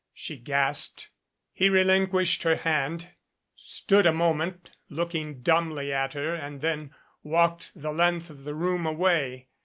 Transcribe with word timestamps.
she 0.15 0.35
gasped. 0.35 1.11
He 1.53 1.69
relinquished 1.69 2.41
her 2.41 2.55
hand 2.55 3.11
stood 3.53 4.07
a 4.07 4.11
moment 4.11 4.71
looking 4.89 5.41
dumbly 5.41 5.93
at 5.93 6.13
her 6.13 6.33
and 6.33 6.59
then 6.61 6.95
walked 7.21 7.71
the 7.75 7.93
length 7.93 8.31
of 8.31 8.43
the 8.43 8.55
room 8.55 8.87
away. 8.87 9.49